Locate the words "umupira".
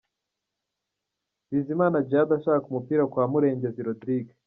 2.67-3.03